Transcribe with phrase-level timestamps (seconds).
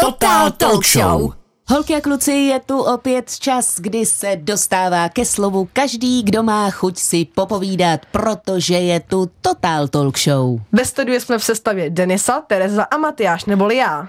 [0.00, 1.32] Total Talk Show.
[1.68, 6.70] Holky a kluci, je tu opět čas, kdy se dostává ke slovu každý, kdo má
[6.70, 10.60] chuť si popovídat, protože je tu Total Talk Show.
[10.72, 14.08] Ve studiu jsme v sestavě Denisa, Tereza a Matyáš, neboli já.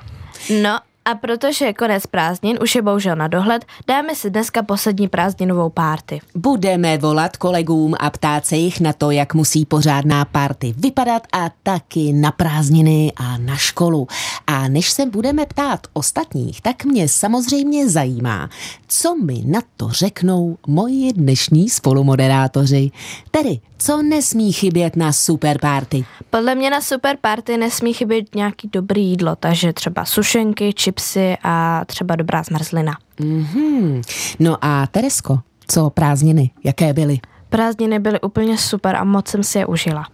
[0.62, 5.08] No a protože je konec prázdnin, už je bohužel na dohled, dáme si dneska poslední
[5.08, 6.20] prázdninovou párty.
[6.36, 11.50] Budeme volat kolegům a ptát se jich na to, jak musí pořádná párty vypadat a
[11.64, 14.08] taky na prázdniny a na školu.
[14.48, 18.50] A než se budeme ptát ostatních, tak mě samozřejmě zajímá,
[18.88, 22.92] co mi na to řeknou moji dnešní spolumoderátoři.
[23.32, 26.06] Tedy, co nesmí chybět na super party?
[26.30, 31.86] Podle mě na super party nesmí chybět nějaký dobrý jídlo, takže třeba sušenky, čipsy a
[31.86, 32.98] třeba dobrá zmrzlina.
[33.20, 34.02] Mm-hmm.
[34.40, 37.20] No a Teresko, co prázdniny, jaké byly?
[37.52, 40.08] Prázdniny byly úplně super a moc jsem si je užila.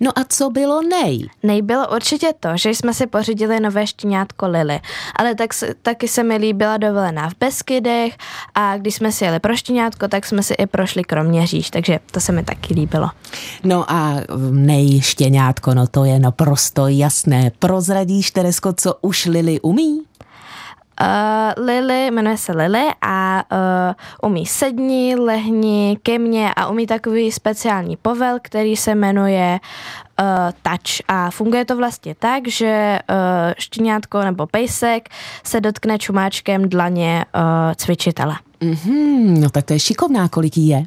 [0.00, 1.28] No a co bylo nej?
[1.42, 4.80] Nej bylo určitě to, že jsme si pořídili nové štěňátko Lily,
[5.16, 5.50] ale tak,
[5.82, 8.16] taky se mi líbila dovolená v Beskydech
[8.54, 12.20] a když jsme si jeli pro štěňátko, tak jsme si i prošli Kroměříž, takže to
[12.20, 13.10] se mi taky líbilo.
[13.64, 14.14] No a
[14.50, 17.50] nej štěňátko, no to je naprosto jasné.
[17.58, 20.05] Prozradíš, Teresko, co už Lily umí?
[21.00, 27.32] Uh, Lily, jmenuje se Lily a uh, umí sedni, lehni, ke mně a umí takový
[27.32, 29.60] speciální povel, který se jmenuje
[30.20, 30.26] uh,
[30.62, 33.16] touch a funguje to vlastně tak, že uh,
[33.58, 35.08] štěňátko nebo pejsek
[35.44, 37.42] se dotkne čumáčkem dlaně uh,
[37.74, 38.34] cvičitele.
[38.60, 40.78] Mm-hmm, no tak to je šikovná, kolik jí je?
[40.78, 40.84] Uh,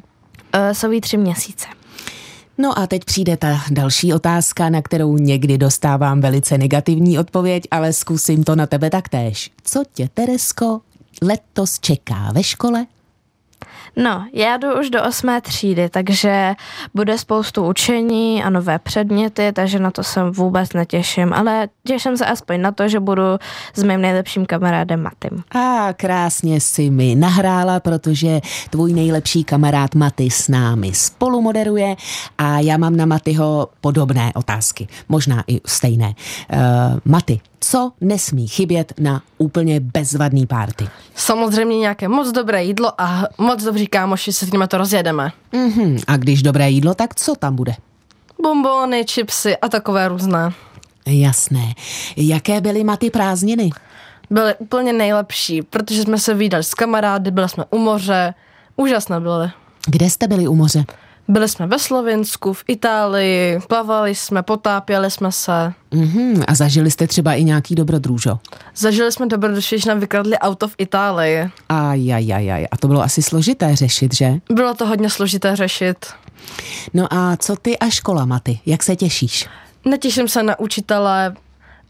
[0.72, 1.66] jsou jí tři měsíce.
[2.60, 7.92] No a teď přijde ta další otázka, na kterou někdy dostávám velice negativní odpověď, ale
[7.92, 9.50] zkusím to na tebe taktéž.
[9.64, 10.80] Co tě, Teresko,
[11.22, 12.86] letos čeká ve škole?
[13.96, 16.54] No, já jdu už do osmé třídy, takže
[16.94, 22.26] bude spoustu učení a nové předměty, takže na to se vůbec netěším, ale těším se
[22.26, 23.22] aspoň na to, že budu
[23.74, 25.42] s mým nejlepším kamarádem Matym.
[25.50, 31.96] A krásně si mi nahrála, protože tvůj nejlepší kamarád Maty s námi spolu moderuje
[32.38, 36.14] a já mám na Matyho podobné otázky, možná i stejné.
[36.52, 36.58] Uh,
[37.04, 40.88] Maty, co nesmí chybět na úplně bezvadný párty?
[41.14, 45.32] Samozřejmě nějaké moc dobré jídlo a moc dobří kámoši, se s nimi to rozjedeme.
[45.52, 46.02] Mm-hmm.
[46.06, 47.74] A když dobré jídlo, tak co tam bude?
[48.42, 50.52] Bombony, chipsy a takové různé.
[51.06, 51.74] Jasné.
[52.16, 53.70] Jaké byly maty prázdniny?
[54.30, 58.34] Byly úplně nejlepší, protože jsme se vydali s kamarády, byli jsme u moře,
[58.76, 59.50] úžasné byly.
[59.86, 60.84] Kde jste byli u moře?
[61.30, 65.72] Byli jsme ve Slovensku, v Itálii, plavali jsme, potápěli jsme se.
[65.92, 66.44] Mm-hmm.
[66.48, 68.38] A zažili jste třeba i nějaký dobrodružo?
[68.76, 71.50] Zažili jsme dobrodružství, že nám vykradli auto v Itálii.
[71.68, 72.66] Ajajajaj.
[72.70, 74.34] A to bylo asi složité řešit, že?
[74.52, 76.06] Bylo to hodně složité řešit.
[76.94, 78.60] No a co ty a škola, Maty?
[78.66, 79.48] Jak se těšíš?
[79.84, 81.34] Netěším se na učitele,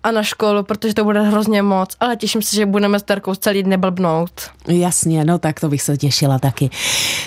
[0.03, 3.35] a na školu, protože to bude hrozně moc, ale těším se, že budeme s Terkou
[3.35, 4.31] celý den blbnout.
[4.69, 6.71] Jasně, no tak to bych se těšila taky.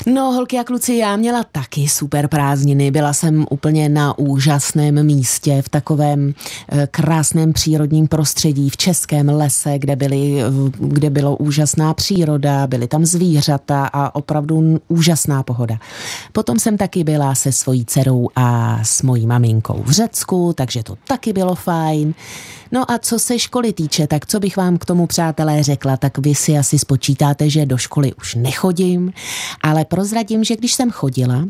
[0.06, 5.62] No holky a kluci, já měla taky super prázdniny, byla jsem úplně na úžasném místě,
[5.62, 6.34] v takovém
[6.70, 10.44] e, krásném přírodním prostředí, v českém lese, kde, byly,
[10.80, 15.78] kde bylo úžasná příroda, byly tam zvířata a opravdu úžasná pohoda.
[16.32, 20.96] Potom jsem taky byla se svojí dcerou a s mojí maminkou v Řecku, takže to
[21.08, 22.14] taky bylo fajn.
[22.74, 26.18] No a co se školy týče, tak co bych vám k tomu, přátelé, řekla, tak
[26.18, 29.14] vy si asi spočítáte, že do školy už nechodím,
[29.62, 31.46] ale prozradím, že když jsem chodila,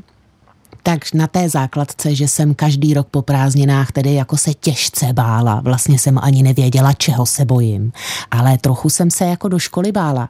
[0.83, 5.61] tak na té základce, že jsem každý rok po prázdninách tedy jako se těžce bála.
[5.63, 7.91] Vlastně jsem ani nevěděla, čeho se bojím.
[8.31, 10.29] Ale trochu jsem se jako do školy bála.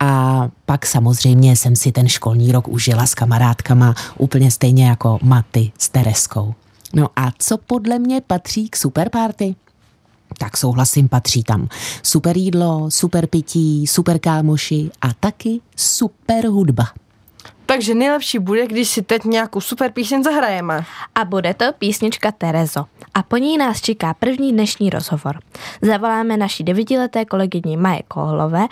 [0.00, 5.72] A pak samozřejmě jsem si ten školní rok užila s kamarádkama úplně stejně jako Maty
[5.78, 6.54] s Tereskou.
[6.94, 9.54] No a co podle mě patří k superparty?
[10.38, 11.68] Tak souhlasím, patří tam
[12.02, 16.84] super jídlo, super pití, super kámoši a taky super hudba.
[17.66, 20.84] Takže nejlepší bude, když si teď nějakou super píseň zahrajeme.
[21.14, 22.84] A bude to písnička Terezo.
[23.14, 25.38] A po ní nás čeká první dnešní rozhovor.
[25.82, 28.66] Zavoláme naší devítileté kolegyni Maje Kohlové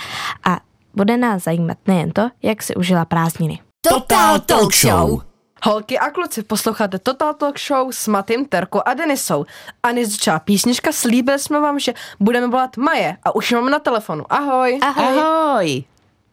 [0.44, 0.61] a
[0.94, 3.58] bude nás zajímat nejen to, jak si užila prázdniny.
[3.81, 5.30] Total Talk Show!
[5.65, 9.45] Holky a kluci, posloucháte Total Talk Show s Matým, Terkou a Denisou.
[9.83, 13.79] A než začala písnička, slíbili jsme vám, že budeme volat Maje a už máme na
[13.79, 14.25] telefonu.
[14.31, 14.79] Ahoj.
[14.83, 15.19] Ahoj.
[15.19, 15.85] Ahoj.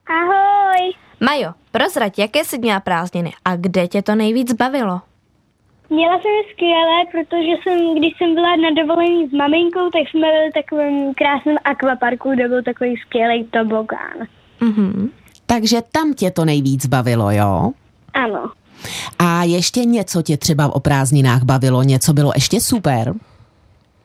[0.07, 0.93] Ahoj.
[1.19, 5.01] Majo, prozrať, jaké jsi měla prázdniny a kde tě to nejvíc bavilo?
[5.89, 10.19] Měla jsem je skvělé, protože jsem, když jsem byla na dovolení s maminkou, tak jsme
[10.19, 14.17] byli v takovém krásném akvaparku, kde byl takový skvělý tobogán.
[14.59, 15.11] Mhm.
[15.45, 17.71] Takže tam tě to nejvíc bavilo, jo?
[18.13, 18.51] Ano.
[19.19, 23.13] A ještě něco tě třeba o prázdninách bavilo, něco bylo ještě super?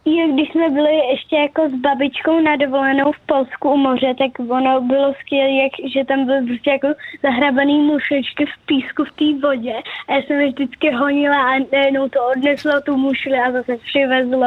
[0.05, 4.51] Jo, když jsme byli ještě jako s babičkou na dovolenou v Polsku u moře, tak
[4.51, 6.89] ono bylo skvělé, jak, že tam byly prostě jako
[7.23, 9.75] zahrabaný mušečky v písku v té vodě.
[10.09, 14.47] A já jsem je vždycky honila a najednou to odneslo tu mušli a zase přivezlo.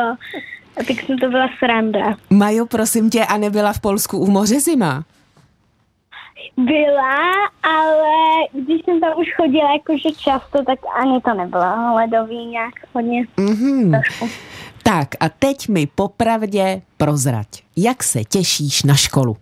[0.78, 2.16] A tak jsem to byla sranda.
[2.30, 5.04] Majo, prosím tě, a nebyla v Polsku u moře zima?
[6.58, 7.34] Byla,
[7.64, 8.14] ale
[8.54, 13.26] když jsem tam už chodila jakože často, tak ani to nebylo ledový nějak hodně.
[13.38, 13.92] Mhm.
[14.84, 17.48] Tak a teď mi popravdě prozrať,
[17.78, 19.38] jak se těšíš na školu?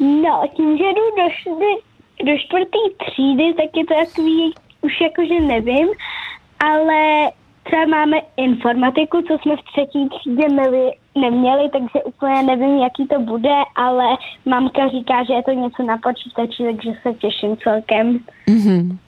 [0.00, 1.72] No, tím, že jdu do, šdy,
[2.24, 5.88] do čtvrtý třídy, tak je to takový, už jakože nevím,
[6.60, 7.30] ale
[7.62, 13.20] třeba máme informatiku, co jsme v třetí třídě měli, neměli, takže úplně nevím, jaký to
[13.20, 14.04] bude, ale
[14.46, 18.18] mamka říká, že je to něco na počítači, takže se těším celkem.
[18.48, 18.98] Mhm.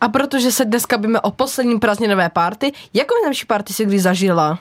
[0.00, 4.58] A protože se dneska bavíme o posledním prázdninové party, jakou nejlepší party si kdy zažila?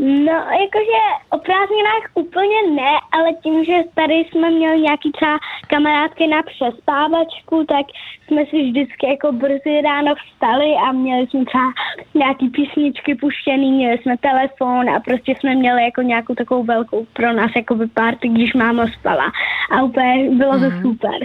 [0.00, 1.00] No, jakože
[1.30, 7.64] o prázdninách úplně ne, ale tím, že tady jsme měli nějaký třeba kamarádky na přespávačku,
[7.68, 7.86] tak
[8.26, 11.72] jsme si vždycky jako brzy ráno vstali a měli jsme třeba
[12.14, 17.32] nějaký písničky puštěný, měli jsme telefon a prostě jsme měli jako nějakou takovou velkou pro
[17.32, 19.32] nás jako party, když máma spala.
[19.70, 21.18] A úplně bylo to super.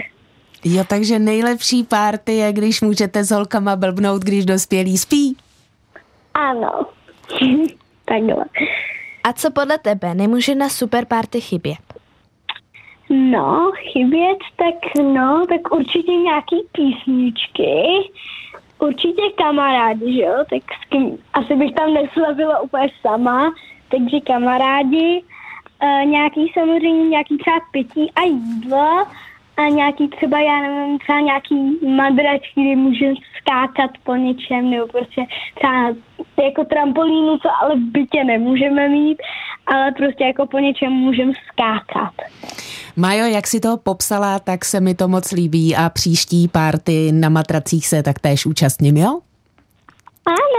[0.64, 5.36] Jo, takže nejlepší párty je, když můžete s holkama blbnout, když dospělí spí.
[6.34, 6.86] Ano.
[8.04, 8.44] Takhle.
[9.24, 10.14] A co podle tebe?
[10.14, 11.94] Nemůže na super party chybět?
[13.10, 17.82] No, chybět, tak no, tak určitě nějaký písničky,
[18.78, 23.54] určitě kamarádi, že jo, tak s kým, asi bych tam neslavila úplně sama,
[23.88, 25.22] takže kamarádi,
[25.80, 29.06] e, nějaký samozřejmě nějaký třeba pití a jídlo
[29.56, 35.22] a nějaký třeba, já nevím, třeba nějaký madračky, kde můžeme skákat po něčem, nebo prostě
[35.54, 35.94] třeba
[36.44, 39.18] jako trampolínu, co ale v bytě nemůžeme mít,
[39.66, 42.12] ale prostě jako po něčem můžeme skákat.
[42.96, 47.28] Majo, jak si to popsala, tak se mi to moc líbí a příští párty na
[47.28, 49.20] matracích se tak též účastním, jo?
[50.26, 50.53] Ano.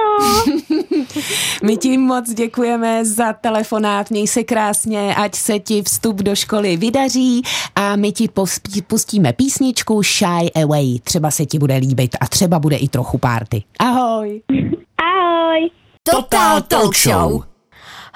[1.64, 6.78] My ti moc děkujeme za telefonát, měj se krásně, ať se ti vstup do školy
[6.78, 7.42] vydaří
[7.76, 8.30] a my ti
[8.88, 11.00] pustíme písničku Shy Away.
[11.00, 13.64] Třeba se ti bude líbit a třeba bude i trochu párty.
[13.80, 14.42] Ahoj!
[14.98, 15.70] Ahoj.
[16.04, 17.44] Total Talk Show.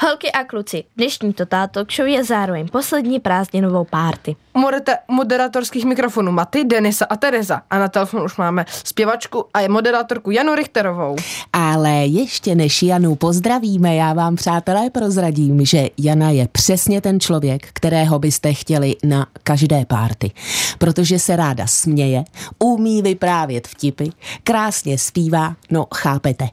[0.01, 4.35] Holky a kluci, dnešní Total Talk Show je zároveň poslední prázdninovou párty.
[4.55, 7.61] Moderator- moderatorských mikrofonů Maty, Denisa a Tereza.
[7.69, 11.15] A na telefonu už máme zpěvačku a je moderátorku Janu Richterovou.
[11.53, 17.67] Ale ještě než Janu pozdravíme, já vám přátelé prozradím, že Jana je přesně ten člověk,
[17.73, 20.31] kterého byste chtěli na každé párty.
[20.77, 22.23] Protože se ráda směje,
[22.59, 24.05] umí vyprávět vtipy,
[24.43, 26.49] krásně zpívá, no chápete.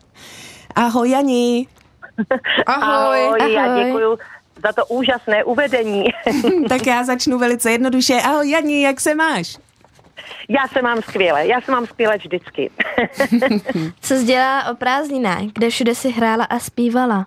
[0.75, 1.67] Ahoj Jani!
[2.67, 3.27] Ahoj.
[3.27, 3.85] Ahoj, já ahoj.
[3.85, 4.19] děkuji
[4.67, 6.05] za to úžasné uvedení.
[6.69, 8.15] tak já začnu velice jednoduše.
[8.15, 9.59] Ahoj Jani, jak se máš?
[10.49, 12.71] já se mám skvěle, já se mám skvěle vždycky.
[14.01, 17.27] Co jsi dělala o prázdninách, kde všude si hrála a zpívala?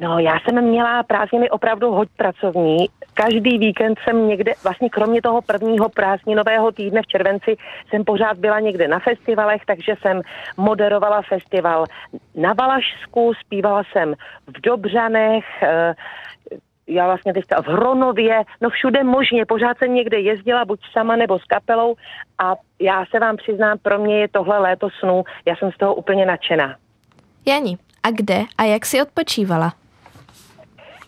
[0.00, 2.88] no, já jsem měla prázdniny opravdu hoď pracovní.
[3.14, 7.56] Každý víkend jsem někde, vlastně kromě toho prvního prázdninového týdne v červenci,
[7.90, 10.20] jsem pořád byla někde na festivalech, takže jsem
[10.56, 11.86] moderovala festival
[12.34, 14.14] na Valašsku, zpívala jsem
[14.46, 15.94] v Dobřanech, eh,
[16.86, 21.38] já vlastně teďka v Hronově, no všude možně, pořád jsem někde jezdila, buď sama nebo
[21.38, 21.94] s kapelou
[22.38, 25.94] a já se vám přiznám, pro mě je tohle léto snů, já jsem z toho
[25.94, 26.76] úplně nadšená.
[27.46, 29.72] Jani, a kde a jak si odpočívala?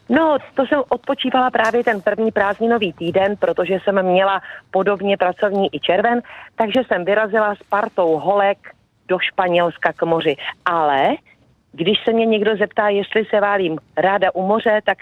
[0.09, 5.81] No, to jsem odpočívala právě ten první prázdninový týden, protože jsem měla podobně pracovní i
[5.81, 6.23] červen,
[6.57, 8.59] takže jsem vyrazila s partou holek
[9.09, 10.37] do Španělska k moři.
[10.65, 11.09] Ale
[11.73, 14.99] když se mě někdo zeptá, jestli se válím ráda u moře, tak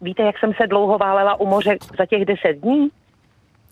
[0.00, 2.88] víte, jak jsem se dlouho válela u moře za těch deset dní?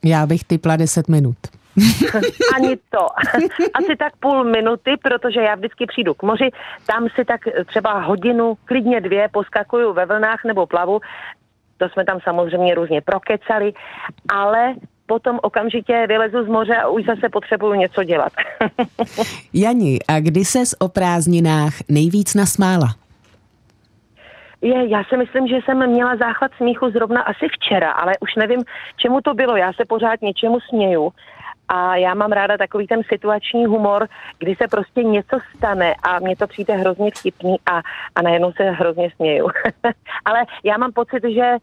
[0.04, 1.36] Já bych typla 10 minut.
[2.56, 3.06] Ani to.
[3.74, 6.50] Asi tak půl minuty, protože já vždycky přijdu k moři,
[6.86, 11.00] tam si tak třeba hodinu, klidně dvě, poskakuju ve vlnách nebo plavu.
[11.76, 13.72] To jsme tam samozřejmě různě prokecali,
[14.28, 14.74] ale
[15.06, 18.32] potom okamžitě vylezu z moře a už zase potřebuju něco dělat.
[19.52, 22.88] Jani, a kdy ses o prázdninách nejvíc nasmála?
[24.62, 28.64] Je, já si myslím, že jsem měla záchvat smíchu zrovna asi včera, ale už nevím,
[28.96, 29.56] čemu to bylo.
[29.56, 31.12] Já se pořád něčemu směju
[31.68, 36.36] a já mám ráda takový ten situační humor, kdy se prostě něco stane a mně
[36.36, 37.82] to přijde hrozně vtipný a,
[38.14, 39.48] a najednou se hrozně směju.
[40.24, 41.56] ale já mám pocit, že,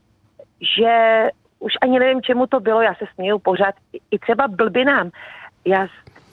[0.75, 1.27] že
[1.59, 3.75] už ani nevím, čemu to bylo, já se směju pořád,
[4.11, 5.09] i- třeba blbinám.
[5.65, 5.87] Já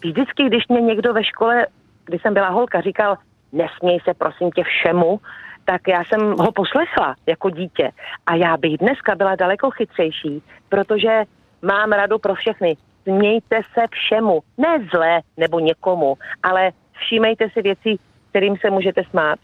[0.04, 1.66] vždycky, když mě někdo ve škole,
[2.04, 3.18] když jsem byla holka, říkal,
[3.52, 5.20] nesměj se prosím tě všemu,
[5.64, 7.90] tak já jsem ho poslechla jako dítě.
[8.26, 11.24] A já bych dneska byla daleko chytřejší, protože
[11.62, 12.76] mám radu pro všechny.
[13.06, 14.40] Smějte se všemu.
[14.58, 19.38] Ne zlé nebo někomu, ale všímejte si věcí, kterým se můžete smát.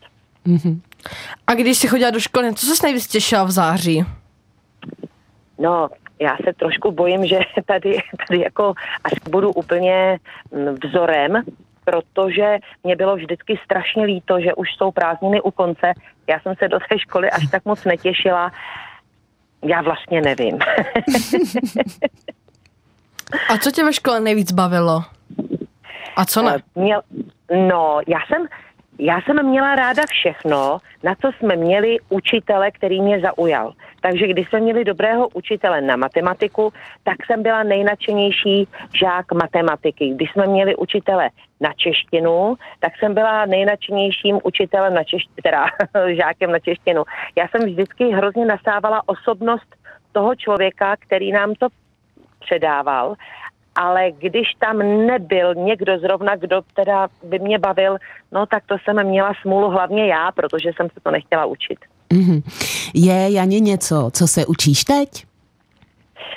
[0.46, 0.80] Mm-hmm.
[1.46, 4.04] A když jsi chodila do školy, co se nejvíc těšila v září?
[5.58, 5.88] No,
[6.20, 10.18] já se trošku bojím, že tady, tady jako až budu úplně
[10.50, 11.42] mm, vzorem,
[11.84, 15.92] protože mě bylo vždycky strašně líto, že už jsou prázdniny u konce.
[16.26, 18.52] Já jsem se do té školy až tak moc netěšila.
[19.62, 20.58] Já vlastně nevím.
[23.48, 25.04] A co tě ve škole nejvíc bavilo?
[26.16, 26.56] A co ne?
[26.56, 27.02] Eh, měl,
[27.68, 28.46] no, já jsem,
[28.98, 33.72] já jsem měla ráda všechno, na co jsme měli učitele, který mě zaujal.
[34.00, 36.72] Takže když jsme měli dobrého učitele na matematiku,
[37.02, 40.08] tak jsem byla nejnačenější žák matematiky.
[40.08, 45.66] Když jsme měli učitele na češtinu, tak jsem byla nejnačenějším učitelem na češtinu, teda
[46.16, 47.04] žákem na češtinu.
[47.36, 49.76] Já jsem vždycky hrozně nasávala osobnost
[50.12, 51.68] toho člověka, který nám to
[52.44, 53.16] předával
[53.74, 57.96] ale když tam nebyl někdo zrovna, kdo teda by mě bavil,
[58.32, 61.78] no tak to jsem měla smůlu hlavně já, protože jsem se to nechtěla učit.
[62.10, 62.42] Mm-hmm.
[62.94, 65.08] Je, Janě, něco, co se učíš teď?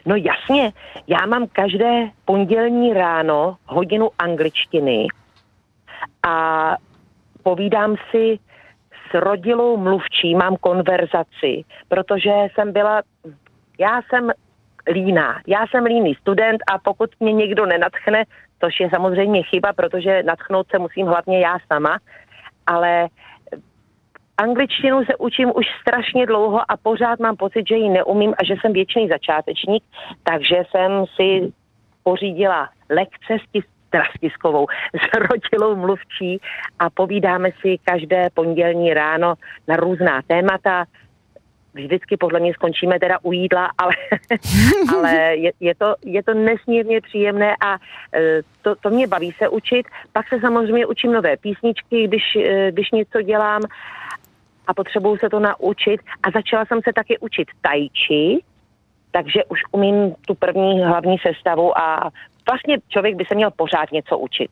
[0.05, 0.73] No jasně,
[1.07, 5.07] já mám každé pondělní ráno hodinu angličtiny
[6.27, 6.75] a
[7.43, 8.39] povídám si
[9.09, 13.01] s rodilou mluvčí, mám konverzaci, protože jsem byla,
[13.79, 14.31] já jsem
[14.91, 15.41] líná.
[15.47, 18.23] Já jsem líný student a pokud mě někdo nenatchne,
[18.59, 21.99] což je samozřejmě chyba, protože natchnout se musím hlavně já sama,
[22.67, 23.07] ale
[24.37, 28.55] angličtinu se učím už strašně dlouho a pořád mám pocit, že ji neumím a že
[28.61, 29.83] jsem věčný začátečník,
[30.23, 31.53] takže jsem si
[32.03, 36.41] pořídila lekce s Trastiskovou, s rodilou mluvčí
[36.79, 39.33] a povídáme si každé pondělní ráno
[39.67, 40.85] na různá témata,
[41.75, 43.93] vždycky podle mě skončíme teda u jídla, ale,
[44.97, 49.49] ale je, je, to, je to nesmírně příjemné a e, to, to mě baví se
[49.49, 49.85] učit.
[50.13, 53.61] Pak se samozřejmě učím nové písničky, když, e, když něco dělám
[54.67, 56.01] a potřebuju se to naučit.
[56.23, 58.43] A začala jsem se taky učit tajči,
[59.11, 62.11] takže už umím tu první hlavní sestavu a
[62.49, 64.51] vlastně člověk by se měl pořád něco učit.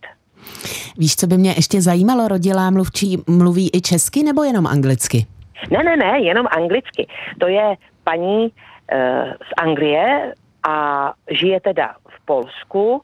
[0.98, 5.25] Víš, co by mě ještě zajímalo, rodilá mluvčí mluví i česky nebo jenom anglicky?
[5.72, 7.08] Ne, ne, ne, jenom anglicky.
[7.39, 10.34] To je paní uh, z Anglie
[10.67, 13.01] a žije teda v Polsku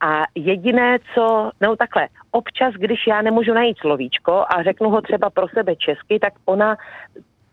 [0.00, 5.30] a jediné, co, no takhle, občas, když já nemůžu najít slovíčko a řeknu ho třeba
[5.30, 6.76] pro sebe česky, tak ona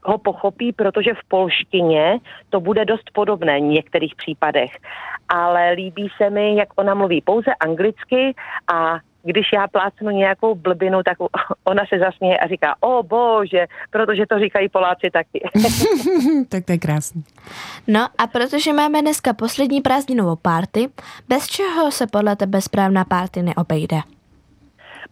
[0.04, 4.72] ho pochopí, protože v polštině to bude dost podobné v některých případech.
[5.30, 8.36] Ale líbí se mi, jak ona mluví pouze anglicky
[8.74, 11.18] a když já plácnu nějakou blbinu, tak
[11.64, 15.50] ona se zasměje a říká, o bože, protože to říkají Poláci taky.
[16.50, 17.24] tak to je krásný.
[17.88, 20.90] No a protože máme dneska poslední prázdninovou párty,
[21.28, 23.98] bez čeho se podle tebe správná párty neobejde?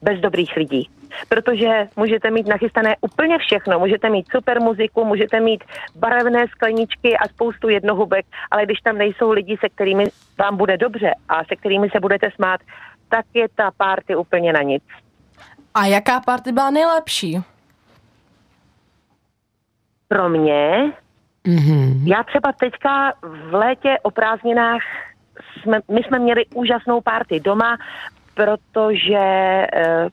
[0.01, 0.89] Bez dobrých lidí.
[1.29, 3.79] Protože můžete mít nachystané úplně všechno.
[3.79, 5.63] Můžete mít super muziku, můžete mít
[5.95, 10.05] barevné skleničky a spoustu jednohubek, ale když tam nejsou lidi, se kterými
[10.37, 12.61] vám bude dobře a se kterými se budete smát,
[13.09, 14.83] tak je ta party úplně na nic.
[15.73, 17.39] A jaká party byla nejlepší?
[20.07, 20.93] Pro mě?
[21.45, 22.01] Mm-hmm.
[22.05, 24.81] Já třeba teďka v létě o prázdninách
[25.61, 27.77] jsme, my jsme měli úžasnou party doma,
[28.33, 29.67] protože e,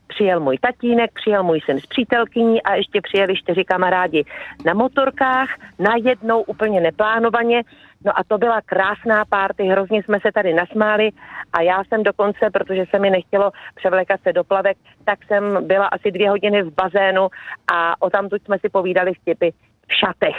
[0.06, 4.24] přijel můj tatínek, přijel můj syn s přítelkyní a ještě přijeli čtyři kamarádi
[4.64, 5.48] na motorkách,
[5.78, 7.62] najednou úplně neplánovaně.
[8.04, 11.10] No a to byla krásná párty, hrozně jsme se tady nasmáli
[11.52, 15.86] a já jsem dokonce, protože se mi nechtělo převlékat se do plavek, tak jsem byla
[15.86, 17.28] asi dvě hodiny v bazénu
[17.72, 19.50] a o tamtud jsme si povídali vtipy
[19.88, 20.36] v šatech.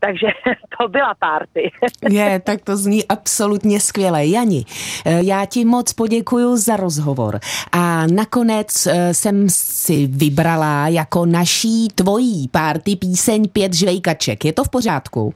[0.00, 0.26] Takže
[0.78, 1.70] to byla párty.
[2.10, 4.26] Je, tak to zní absolutně skvěle.
[4.26, 4.64] Jani,
[5.04, 7.38] eh, já ti moc poděkuji za rozhovor.
[7.72, 14.44] A nakonec eh, jsem si vybrala jako naší tvojí párty píseň Pět žvejkaček.
[14.44, 15.34] Je to v pořádku?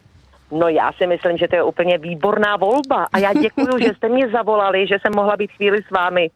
[0.50, 4.09] No já si myslím, že to je úplně výborná volba a já děkuji, že jste
[4.09, 6.31] mě zavolali, že jsem mohla být chvíli s vámi.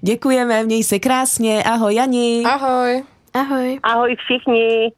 [0.00, 1.62] Děkujeme, měj se krásně.
[1.62, 2.42] Ahoj Jani.
[2.46, 3.02] Ahoj.
[3.34, 3.78] Ahoj.
[3.82, 4.92] Ahoj všichni.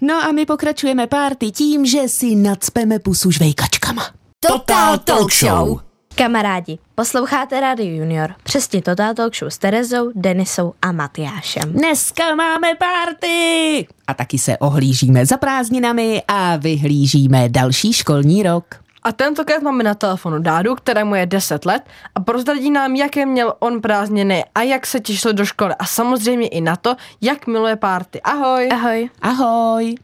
[0.00, 4.02] No a my pokračujeme párty tím, že si nadspeme pusu žvejkačkama.
[4.48, 5.80] Total Talk Show.
[6.16, 11.72] Kamarádi, posloucháte Radio Junior, přesně Total Talk Show s Terezou, Denisou a Matyášem.
[11.72, 13.86] Dneska máme párty!
[14.06, 18.64] A taky se ohlížíme za prázdninami a vyhlížíme další školní rok.
[19.02, 21.82] A tentokrát máme na telefonu Dádu, kterému je 10 let
[22.14, 26.48] a prozradí nám, jaké měl on prázdniny a jak se těšil do školy a samozřejmě
[26.48, 28.22] i na to, jak miluje párty.
[28.22, 28.68] Ahoj!
[28.72, 29.10] Ahoj.
[29.22, 29.94] Ahoj.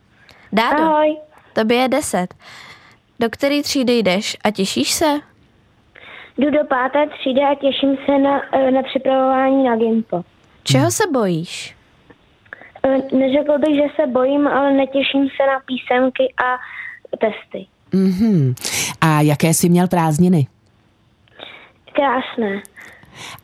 [0.53, 1.17] Dádo, Ahoj.
[1.53, 2.35] tobě je deset.
[3.21, 5.30] Do který třídy jdeš a těšíš se?
[6.41, 10.23] Jdu do páté třídy a těším se na, eh, na připravování na Gimpo.
[10.63, 11.77] Čeho se bojíš?
[12.85, 16.59] Eh, Neřekl bych, že se bojím, ale netěším se na písemky a
[17.19, 17.67] testy.
[17.93, 18.55] Mhm.
[19.01, 20.47] A jaké jsi měl prázdniny?
[21.93, 22.63] Krásné.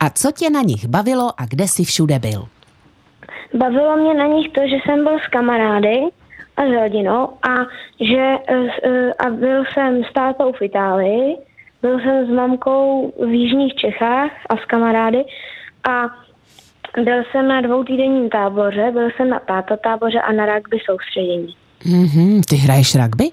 [0.00, 2.48] A co tě na nich bavilo a kde jsi všude byl?
[3.54, 6.00] Bavilo mě na nich to, že jsem byl s kamarády
[6.56, 7.54] a s rodinou a
[8.00, 11.36] že eh, a byl jsem s tátou v Itálii,
[11.82, 15.24] byl jsem s mamkou v jižních Čechách a s kamarády
[15.88, 16.02] a
[17.04, 21.56] byl jsem na dvoutýdenním táboře, byl jsem na táto táboře a na rugby soustředění.
[21.84, 22.40] Mhm.
[22.42, 23.24] Ty hraješ rugby?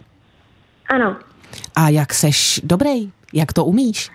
[0.94, 1.16] Ano.
[1.76, 3.12] A jak seš dobrý?
[3.34, 4.10] Jak to umíš?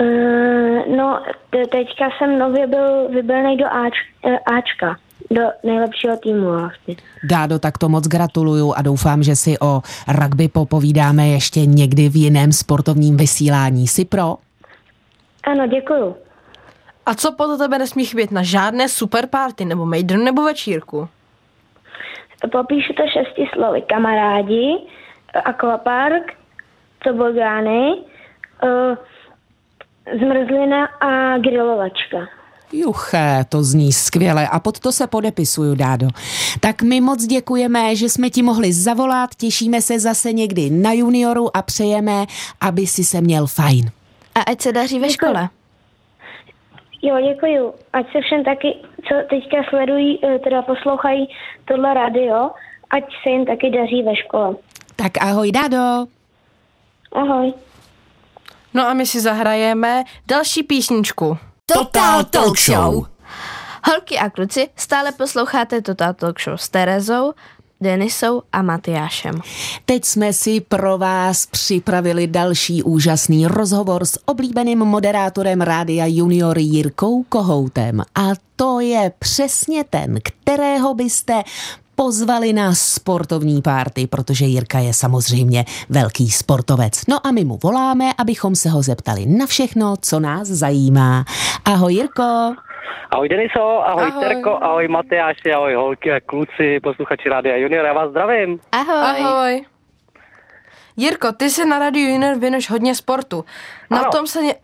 [0.00, 3.94] Uh, no, te- teďka jsem nově byl vybraný do Ač,
[4.24, 4.96] eh, Ačka,
[5.30, 6.96] do nejlepšího týmu vlastně.
[7.24, 9.80] Dádo, tak to moc gratuluju a doufám, že si o
[10.22, 13.86] rugby popovídáme ještě někdy v jiném sportovním vysílání.
[13.86, 14.36] Jsi pro?
[15.44, 16.16] Ano, děkuju.
[17.06, 21.08] A co podle tebe nesmí chybět na žádné super party nebo mejdr nebo večírku?
[22.52, 23.82] Popíšu to šesti slovy.
[23.82, 24.78] Kamarádi,
[25.44, 26.32] akvapark,
[27.04, 27.92] tobogány,
[28.62, 28.96] uh,
[30.18, 32.39] zmrzlina a grilovačka.
[32.72, 36.08] Juché, to zní skvěle a pod to se podepisuju, Dádo.
[36.60, 41.56] Tak my moc děkujeme, že jsme ti mohli zavolat, těšíme se zase někdy na junioru
[41.56, 42.26] a přejeme,
[42.60, 43.90] aby si se měl fajn.
[44.34, 45.48] A ať se daří ve škole.
[47.02, 47.74] Jo, děkuju.
[47.92, 48.76] Ať se všem taky,
[49.08, 51.28] co teďka sledují, eh, teda poslouchají
[51.64, 52.50] tohle radio,
[52.90, 54.56] ať se jim taky daří ve škole.
[54.96, 56.06] Tak ahoj, Dádo.
[57.12, 57.52] Ahoj.
[58.74, 61.38] No a my si zahrajeme další písničku.
[61.74, 63.06] Total Talk Show.
[63.84, 67.32] Holky a kluci, stále posloucháte Total Talk Show s Terezou,
[67.80, 69.40] Denisou a Matyášem.
[69.84, 77.22] Teď jsme si pro vás připravili další úžasný rozhovor s oblíbeným moderátorem Rádia Junior Jirkou
[77.22, 78.00] Kohoutem.
[78.14, 81.42] A to je přesně ten, kterého byste
[82.04, 87.06] pozvali na sportovní párty, protože Jirka je samozřejmě velký sportovec.
[87.08, 91.24] No a my mu voláme, abychom se ho zeptali na všechno, co nás zajímá.
[91.64, 92.54] Ahoj Jirko.
[93.10, 94.10] Ahoj Deniso, ahoj, Ahoj.
[94.12, 94.22] ahoj.
[94.28, 98.60] Terko, ahoj Matyáši, ahoj holky a kluci, posluchači Rádia Junior, já vás zdravím.
[98.72, 99.20] Ahoj.
[99.24, 99.64] Ahoj.
[100.96, 103.44] Jirko, ty se na Radio Junior věnuješ hodně sportu.
[103.90, 104.10] Na Ano.
[104.12, 104.54] tom se ně...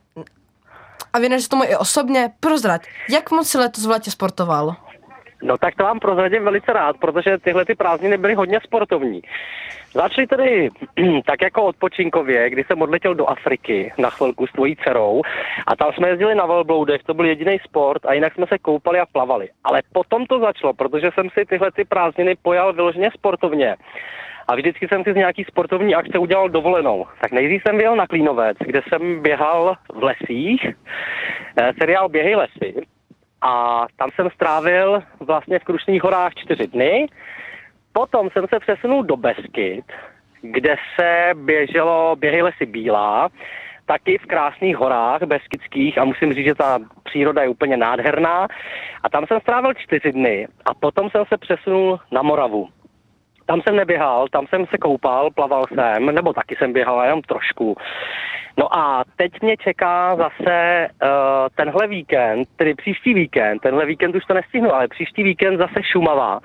[1.13, 2.31] A věnuješ se tomu i osobně.
[2.41, 4.77] Prozrať, jak moc si letos v létě sportoval?
[5.43, 9.23] No tak to vám prozradím velice rád, protože tyhle ty prázdniny byly hodně sportovní.
[9.93, 10.69] Začali tedy
[11.27, 15.23] tak jako odpočinkově, kdy jsem odletěl do Afriky na chvilku s tvojí dcerou
[15.67, 19.01] a tam jsme jezdili na velbloudech, to byl jediný sport a jinak jsme se koupali
[19.01, 19.49] a plavali.
[19.65, 23.77] Ale potom to začalo, protože jsem si tyhle ty prázdniny pojal vyloženě sportovně.
[24.49, 27.07] A vždycky jsem si z nějaký sportovní akce udělal dovolenou.
[27.21, 30.67] Tak nejdřív jsem vyjel na Klínovec, kde jsem běhal v lesích,
[31.57, 32.75] eh, seriál Běhej lesy.
[33.43, 37.09] A tam jsem strávil vlastně v Krušných horách čtyři dny.
[37.93, 39.85] Potom jsem se přesunul do Beskyt,
[40.43, 43.29] kde se běželo Běhej lesy Bílá,
[43.87, 48.49] taky v krásných horách beskydských a musím říct, že ta příroda je úplně nádherná.
[49.03, 52.69] A tam jsem strávil čtyři dny a potom jsem se přesunul na Moravu.
[53.47, 57.77] Tam jsem neběhal, tam jsem se koupal, plaval jsem, nebo taky jsem běhal jenom trošku.
[58.59, 61.09] No a teď mě čeká zase uh,
[61.55, 66.41] tenhle víkend, tedy příští víkend, tenhle víkend už to nestihnu, ale příští víkend zase Šumava.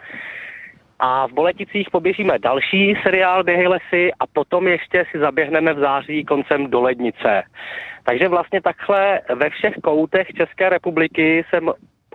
[0.99, 6.25] A v Boleticích poběžíme další seriál Běhej lesy a potom ještě si zaběhneme v září
[6.25, 7.43] koncem do Lednice.
[8.03, 11.71] Takže vlastně takhle ve všech koutech České republiky jsem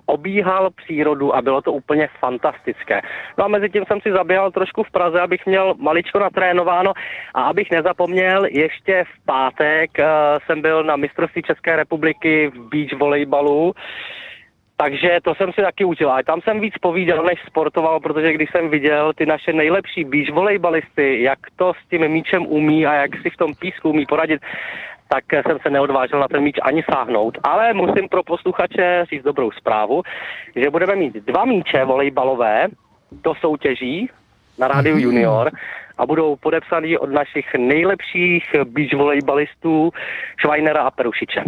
[0.06, 3.00] obíhal přírodu a bylo to úplně fantastické.
[3.38, 6.92] No a mezi tím jsem si zaběhal trošku v Praze, abych měl maličko natrénováno
[7.34, 10.04] a abych nezapomněl, ještě v pátek uh,
[10.46, 13.74] jsem byl na mistrovství České republiky v beach volejbalu,
[14.76, 16.10] takže to jsem si taky učil.
[16.12, 20.30] A tam jsem víc povídal, než sportoval, protože když jsem viděl ty naše nejlepší beach
[20.30, 24.42] volejbalisty, jak to s tím míčem umí a jak si v tom písku umí poradit,
[25.08, 27.38] tak jsem se neodvážil na ten míč ani sáhnout.
[27.42, 30.02] Ale musím pro posluchače říct dobrou zprávu,
[30.56, 32.68] že budeme mít dva míče volejbalové
[33.22, 34.10] do soutěží
[34.58, 35.50] na rádiu Junior
[35.98, 39.90] a budou podepsaný od našich nejlepších beach volejbalistů
[40.36, 41.44] Švajnera a Perušiče.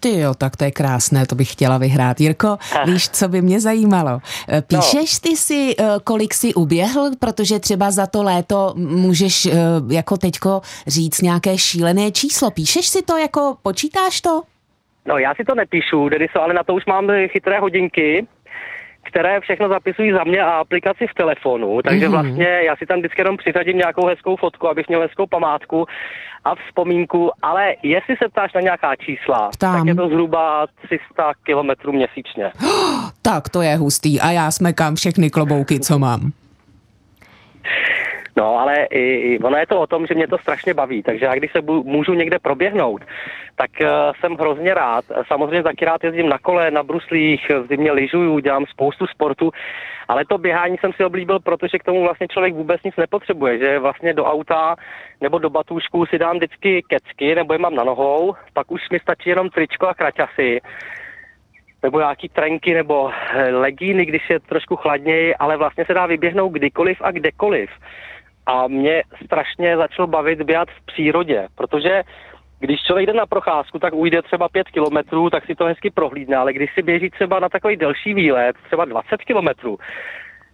[0.00, 2.20] Ty jo, tak to je krásné, to bych chtěla vyhrát.
[2.20, 4.20] Jirko, víš, co by mě zajímalo?
[4.48, 9.52] Eh, Píšeš ty si, eh, kolik si uběhl, protože třeba za to léto můžeš eh,
[9.90, 12.50] jako teďko říct nějaké šílené číslo.
[12.50, 14.42] Píšeš si to, jako počítáš to?
[15.06, 18.26] No já si to nepíšu, Deniso, ale na to už mám chytré hodinky,
[19.02, 22.12] které všechno zapisují za mě a aplikaci v telefonu, takže Mhm.
[22.12, 25.86] vlastně já si tam vždycky jenom přiřadím nějakou hezkou fotku, abych měl hezkou památku
[26.44, 29.76] a vzpomínku, ale jestli se ptáš na nějaká čísla, Ptám.
[29.78, 32.52] tak je to zhruba 300 kilometrů měsíčně.
[33.22, 36.32] Tak to je hustý a já smekám všechny klobouky, co mám.
[38.36, 41.24] No, ale i, i ono je to o tom, že mě to strašně baví, takže
[41.24, 43.02] já když se bu, můžu někde proběhnout,
[43.56, 43.86] tak uh,
[44.20, 45.04] jsem hrozně rád.
[45.26, 49.50] Samozřejmě taky rád jezdím na kole, na bruslích, v zimě lyžuju, dělám spoustu sportu,
[50.08, 53.78] ale to běhání jsem si oblíbil, protože k tomu vlastně člověk vůbec nic nepotřebuje, že
[53.78, 54.76] vlastně do auta
[55.20, 59.00] nebo do batůžku si dám vždycky kecky, nebo je mám na nohou, pak už mi
[59.00, 60.60] stačí jenom tričko a kraťasy,
[61.82, 66.52] nebo nějaký trenky nebo eh, legíny, když je trošku chladněji, ale vlastně se dá vyběhnout
[66.52, 67.70] kdykoliv a kdekoliv.
[68.50, 72.02] A mě strašně začalo bavit běhat v přírodě, protože
[72.58, 76.36] když člověk jde na procházku, tak ujde třeba 5 kilometrů, tak si to hezky prohlídne,
[76.36, 79.78] ale když si běží třeba na takový delší výlet, třeba 20 kilometrů,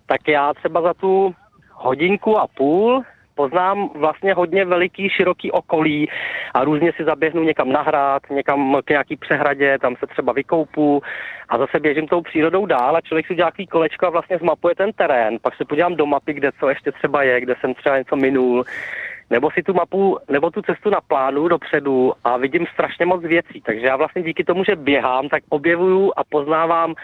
[0.06, 1.35] tak já třeba za tu
[1.72, 3.02] hodinku a půl
[3.37, 6.09] poznám vlastně hodně veliký, široký okolí
[6.55, 11.03] a různě si zaběhnu někam na hrad, někam k nějaký přehradě, tam se třeba vykoupu
[11.49, 14.75] a zase běžím tou přírodou dál a člověk si udělá takový kolečko a vlastně zmapuje
[14.75, 15.38] ten terén.
[15.42, 18.64] Pak se podívám do mapy, kde co ještě třeba je, kde jsem třeba něco minul,
[19.31, 23.61] nebo si tu mapu, nebo tu cestu naplánu dopředu a vidím strašně moc věcí.
[23.61, 26.94] Takže já vlastně díky tomu, že běhám, tak objevuju a poznávám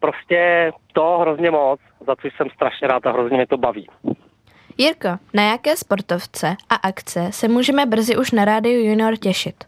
[0.00, 3.88] prostě to hrozně moc, za což jsem strašně rád a hrozně mě to baví.
[4.78, 9.64] Jirko, na jaké sportovce a akce se můžeme brzy už na rádiu Junior těšit?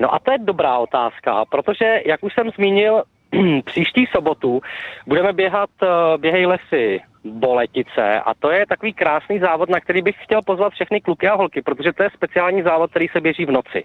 [0.00, 3.02] No a to je dobrá otázka, protože, jak už jsem zmínil,
[3.64, 4.60] příští sobotu
[5.06, 5.88] budeme běhat uh,
[6.20, 11.00] Běhej lesy Boletice a to je takový krásný závod, na který bych chtěl pozvat všechny
[11.00, 13.84] kluky a holky, protože to je speciální závod, který se běží v noci.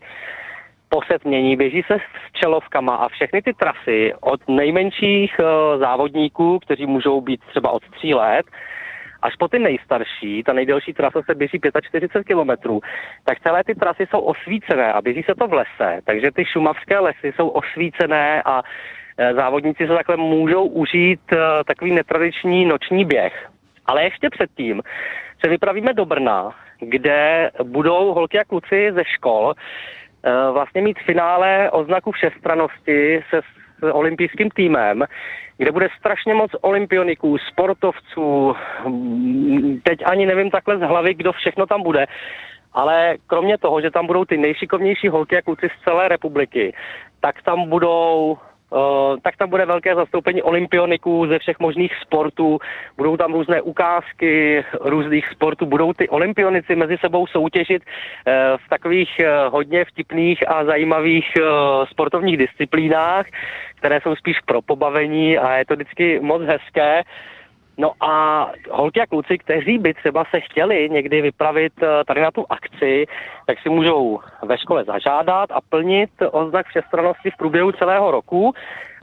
[0.89, 6.85] Po setmění běží se s čelovkama a všechny ty trasy od nejmenších uh, závodníků, kteří
[6.85, 8.45] můžou být třeba od tří let,
[9.23, 12.81] až po ty nejstarší, ta nejdelší trasa se běží 45 kilometrů,
[13.23, 16.99] tak celé ty trasy jsou osvícené a běží se to v lese, takže ty šumavské
[16.99, 18.61] lesy jsou osvícené a
[19.17, 23.49] eh, závodníci se takhle můžou užít eh, takový netradiční noční běh.
[23.85, 24.81] Ale ještě předtím
[25.43, 31.71] se vypravíme do Brna, kde budou holky a kluci ze škol eh, vlastně mít finále
[31.71, 33.41] o znaku všestranosti se
[33.91, 35.03] olympijským týmem,
[35.57, 38.55] kde bude strašně moc olympioniků, sportovců,
[38.87, 42.05] mm, teď ani nevím takhle z hlavy, kdo všechno tam bude,
[42.73, 46.73] ale kromě toho, že tam budou ty nejšikovnější holky a kluci z celé republiky,
[47.19, 48.37] tak tam budou
[49.21, 52.59] tak tam bude velké zastoupení olympioniků ze všech možných sportů,
[52.97, 59.09] budou tam různé ukázky různých sportů, budou ty olympionici mezi sebou soutěžit uh, v takových
[59.19, 61.25] uh, hodně vtipných a zajímavých
[61.91, 63.25] sportovních disciplínách,
[63.75, 67.03] které jsou spíš pro pobavení a je to vždycky moc hezké.
[67.77, 72.31] No a holky a kluci, kteří by třeba se chtěli někdy vypravit eh, tady na
[72.31, 73.05] tu akci,
[73.47, 78.53] tak si můžou ve škole zažádat a plnit oznak všestrannosti v průběhu celého roku.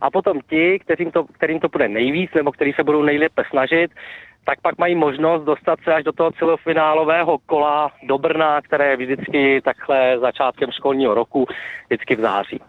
[0.00, 3.90] A potom ti, kterým to, kterým to bude nejvíc nebo kteří se budou nejlépe snažit,
[4.44, 8.96] tak pak mají možnost dostat se až do toho celofinálového kola do Brna, které je
[8.96, 11.46] vždycky takhle začátkem školního roku,
[11.86, 12.60] vždycky v září.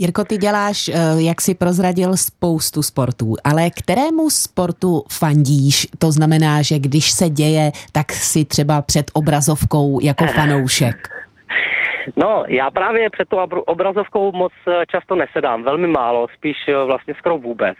[0.00, 5.86] Jirko, ty děláš, eh, jak si prozradil, spoustu sportů, ale kterému sportu fandíš?
[5.98, 11.08] To znamená, že když se děje, tak si třeba před obrazovkou jako fanoušek.
[12.16, 16.84] No, já právě před tou obr- obrazovkou moc eh, často nesedám, velmi málo, spíš eh,
[16.84, 17.76] vlastně skoro vůbec.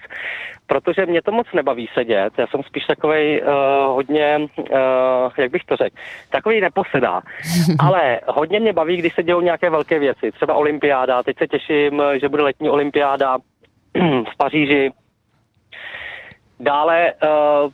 [0.66, 3.48] Protože mě to moc nebaví sedět, já jsem spíš takovej uh,
[3.94, 4.66] hodně, uh,
[5.36, 5.96] jak bych to řekl,
[6.30, 7.20] takový neposedá.
[7.78, 12.02] Ale hodně mě baví, když se dějou nějaké velké věci, třeba olympiáda, teď se těším,
[12.20, 13.38] že bude letní olympiáda
[14.32, 14.92] v Paříži.
[16.60, 17.70] Dále uh,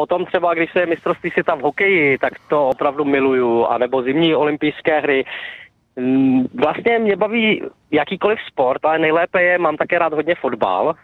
[0.00, 4.34] Potom třeba, když se je mistrovství světa v hokeji, tak to opravdu miluju, anebo zimní
[4.34, 5.24] olympijské hry.
[5.96, 10.94] Mm, Vlastně mě baví jakýkoliv sport, ale nejlépe je, mám také rád hodně fotbal.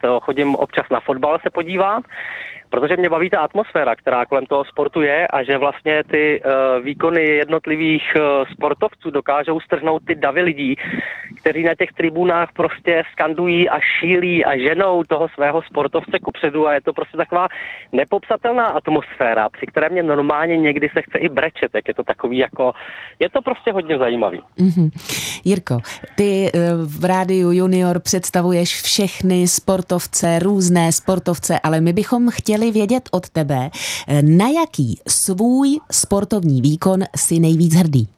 [0.00, 2.04] To chodím občas na fotbal se podívat.
[2.70, 6.84] Protože mě baví ta atmosféra, která kolem toho sportu je a že vlastně ty uh,
[6.84, 10.76] výkony jednotlivých uh, sportovců dokážou strhnout ty davy lidí,
[11.40, 16.74] kteří na těch tribunách prostě skandují a šílí a ženou toho svého sportovce kupředu a
[16.74, 17.48] je to prostě taková
[17.92, 22.38] nepopsatelná atmosféra, při které mě normálně někdy se chce i brečet, jak je to takový
[22.38, 22.72] jako,
[23.18, 24.40] je to prostě hodně zajímavý.
[24.58, 24.90] Mm-hmm.
[25.44, 25.78] Jirko,
[26.16, 26.60] ty uh,
[27.00, 33.70] v rádiu Junior představuješ všechny sportovce, různé sportovce, ale my bychom chtěli vědět od tebe,
[34.08, 38.08] eh, na jaký svůj sportovní výkon si nejvíc hrdý.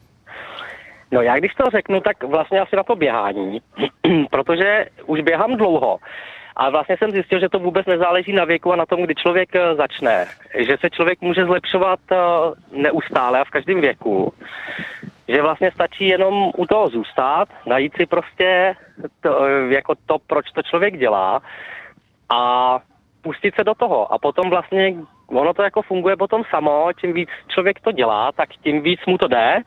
[1.13, 3.61] No já když to řeknu, tak vlastně asi na to běhání,
[4.31, 5.99] protože už běhám dlouho.
[6.57, 9.57] A vlastně jsem zjistil, že to vůbec nezáleží na věku a na tom, kdy člověk
[9.57, 10.27] eh, začne.
[10.59, 12.17] Že se člověk může zlepšovat eh,
[12.73, 14.33] neustále a v každém věku.
[15.29, 18.75] Že vlastně stačí jenom u toho zůstat, najít si prostě
[19.21, 21.43] to, jako to, proč to člověk dělá
[22.29, 22.79] a
[23.23, 24.13] pustit se do toho.
[24.13, 24.95] A potom vlastně
[25.27, 29.19] ono to jako funguje potom samo, čím víc člověk to dělá, tak tím víc mu
[29.19, 29.59] to jde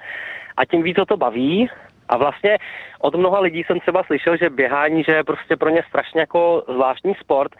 [0.57, 1.69] a tím víc ho to baví.
[2.09, 2.57] A vlastně
[2.99, 6.63] od mnoha lidí jsem třeba slyšel, že běhání, že je prostě pro ně strašně jako
[6.67, 7.51] zvláštní sport,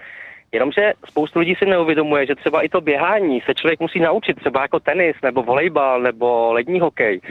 [0.51, 4.62] Jenomže spoustu lidí si neuvědomuje, že třeba i to běhání se člověk musí naučit, třeba
[4.62, 7.21] jako tenis, nebo volejbal, nebo lední hokej,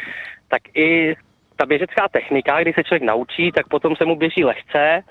[0.48, 1.14] tak i
[1.56, 5.02] ta běžecká technika, když se člověk naučí, tak potom se mu běží lehce,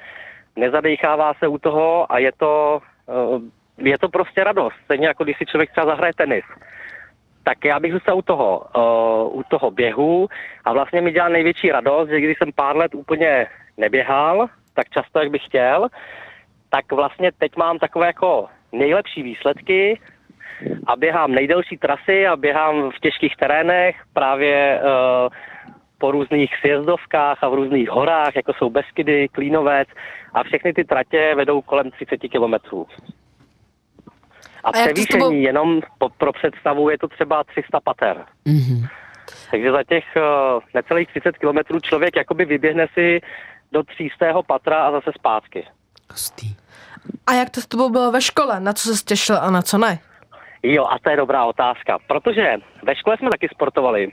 [0.56, 2.82] nezadechává se u toho a je to,
[3.78, 4.76] je to prostě radost.
[4.86, 6.46] Stejně jako když si člověk třeba zahraje tenis.
[7.44, 10.28] Tak já bych zůstal u toho, uh, u toho běhu
[10.66, 15.20] a vlastně mi dělá největší radost, že když jsem pár let úplně neběhal, tak často,
[15.20, 15.88] jak bych chtěl,
[16.70, 20.00] tak vlastně teď mám takové jako nejlepší výsledky
[20.88, 25.34] a běhám nejdelší trasy a běhám v těžkých terénech, právě uh,
[26.04, 29.88] po různých sjezdovkách a v různých horách, jako jsou Beskydy, Klínovec
[30.34, 32.88] a všechny ty tratě vedou kolem 30 kilometrů.
[34.64, 35.32] A, a převýšení tebou...
[35.32, 38.26] jenom po, pro představu je to třeba 300 pater.
[38.46, 38.88] Mm-hmm.
[39.52, 43.22] Takže za těch uh, necelých 30 kilometrů člověk jakoby vyběhne si
[43.72, 45.68] do třístého patra a zase zpátky.
[46.12, 46.48] Hustý.
[47.28, 48.60] A jak to s tebou bylo ve škole?
[48.60, 50.00] Na co se těšil a na co ne?
[50.64, 54.12] Jo, a to je dobrá otázka, protože ve škole jsme taky sportovali.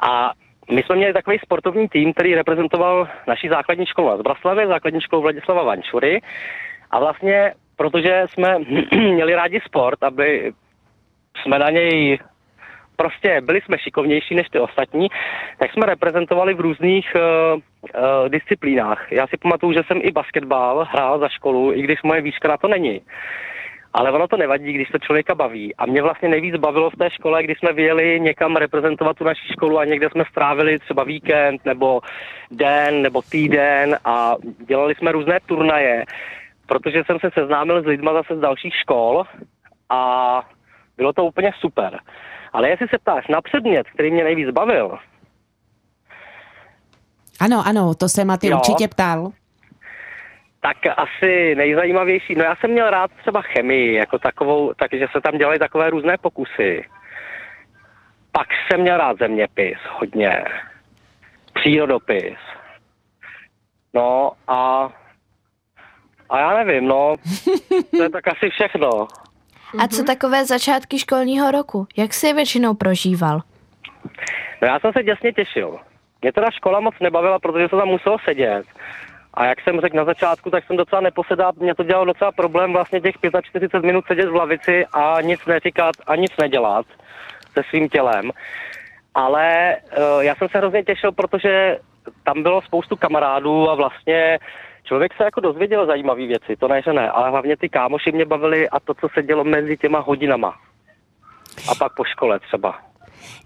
[0.00, 0.32] A
[0.70, 5.22] my jsme měli takový sportovní tým, který reprezentoval naší základní školu z Braslavy, základní školu
[5.22, 6.20] Vladislava Vančury.
[6.90, 8.58] A vlastně, protože jsme
[8.92, 10.52] měli rádi sport, aby
[11.42, 12.18] jsme na něj
[12.96, 15.08] prostě byli jsme šikovnější než ty ostatní,
[15.58, 17.22] tak jsme reprezentovali v různých uh,
[17.54, 19.12] uh, disciplínách.
[19.12, 22.56] Já si pamatuju, že jsem i basketbal hrál za školu, i když moje výška na
[22.56, 23.00] to není.
[23.98, 25.74] Ale ono to nevadí, když to člověka baví.
[25.76, 29.52] A mě vlastně nejvíc bavilo v té škole, když jsme vyjeli někam reprezentovat tu naši
[29.52, 32.00] školu a někde jsme strávili třeba víkend nebo
[32.50, 34.34] den nebo týden a
[34.66, 36.04] dělali jsme různé turnaje,
[36.66, 39.24] protože jsem se seznámil s lidma zase z dalších škol
[39.90, 40.42] a
[40.96, 42.00] bylo to úplně super.
[42.52, 44.98] Ale jestli se ptáš na předmět, který mě nejvíc bavil.
[47.40, 49.32] Ano, ano, to se Maty určitě ptal.
[50.60, 55.38] Tak asi nejzajímavější, no já jsem měl rád třeba chemii, jako takovou, takže se tam
[55.38, 56.84] dělaly takové různé pokusy.
[58.32, 60.44] Pak jsem měl rád zeměpis, hodně.
[61.54, 62.38] Přírodopis.
[63.94, 64.88] No a
[66.30, 67.14] a já nevím, no,
[67.96, 69.08] to je tak asi všechno.
[69.78, 71.86] A co takové začátky školního roku?
[71.96, 73.40] Jak jsi je většinou prožíval?
[74.62, 75.78] No já jsem se děsně těšil.
[76.22, 78.66] Mě teda škola moc nebavila, protože se tam muselo sedět.
[79.34, 82.72] A jak jsem řekl na začátku, tak jsem docela neposedal, mě to dělalo docela problém
[82.72, 86.86] vlastně těch 45 minut sedět v lavici a nic neříkat a nic nedělat
[87.52, 88.30] se svým tělem.
[89.14, 91.78] Ale uh, já jsem se hrozně těšil, protože
[92.24, 94.38] tam bylo spoustu kamarádů a vlastně
[94.84, 98.24] člověk se jako dozvěděl zajímavé věci, to ne, že ne, ale hlavně ty kámoši mě
[98.24, 100.54] bavili a to, co se dělo mezi těma hodinama.
[101.70, 102.87] A pak po škole třeba.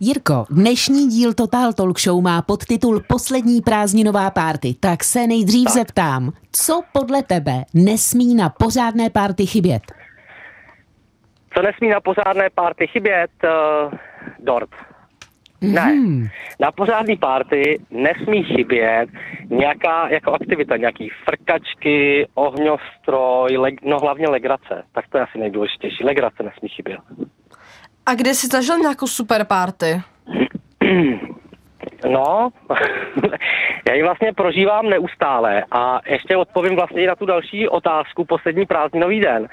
[0.01, 5.75] Jirko, dnešní díl Total Talk Show má podtitul Poslední prázdninová párty, tak se nejdřív tak.
[5.75, 9.83] zeptám, co podle tebe nesmí na pořádné párty chybět?
[11.55, 13.31] Co nesmí na pořádné párty chybět?
[13.45, 13.93] Uh,
[14.39, 14.71] dort.
[15.63, 16.29] Ne, mm.
[16.61, 19.09] na pořádný párty nesmí chybět
[19.51, 24.83] nějaká jako aktivita, nějaký frkačky, ohňostroj, leg, no hlavně legrace.
[24.93, 26.05] Tak to je asi nejdůležitější.
[26.05, 27.01] Legrace nesmí chybět.
[28.07, 30.03] A kde jsi zažil nějakou super party?
[32.11, 32.51] No,
[33.89, 38.67] já ji vlastně prožívám neustále a ještě odpovím vlastně i na tu další otázku, poslední
[38.67, 39.49] prázdninový den.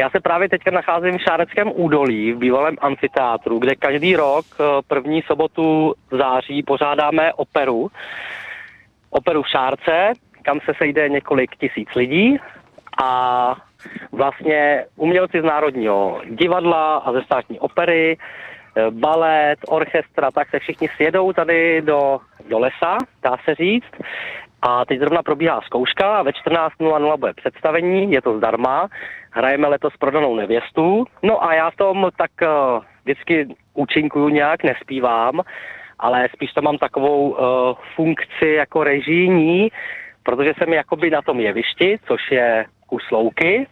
[0.00, 4.64] Já se právě teďka nacházím v Šáreckém údolí, v bývalém amfiteátru, kde každý rok eh,
[4.86, 7.90] první sobotu v září pořádáme operu.
[9.10, 12.38] Operu v Šárce, kam se sejde několik tisíc lidí
[13.02, 13.56] a
[14.12, 18.16] vlastně umělci z Národního divadla a ze státní opery,
[18.76, 23.94] eh, balet, orchestra, tak se všichni sjedou tady do, do lesa, dá se říct.
[24.62, 28.88] A teď zrovna probíhá zkouška a ve 14.00 bude představení, je to zdarma.
[29.30, 31.04] Hrajeme letos prodanou nevěstu.
[31.22, 35.40] No a já v tom tak uh, vždycky účinkuju nějak, nespívám,
[35.98, 37.38] ale spíš to mám takovou uh,
[37.94, 39.68] funkci jako režijní,
[40.22, 43.66] protože jsem jakoby na tom jevišti, což je kus louky,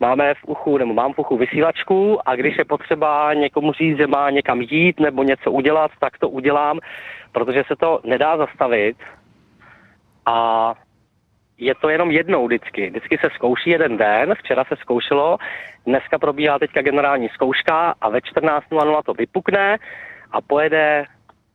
[0.00, 4.06] máme v uchu, nebo mám v uchu vysílačku a když je potřeba někomu říct, že
[4.06, 6.78] má někam jít nebo něco udělat, tak to udělám,
[7.32, 8.96] protože se to nedá zastavit
[10.26, 10.74] a
[11.58, 12.90] je to jenom jednou vždycky.
[12.90, 15.38] Vždycky se zkouší jeden den, včera se zkoušelo,
[15.86, 19.78] dneska probíhá teďka generální zkouška a ve 14.00 to vypukne
[20.32, 21.04] a pojede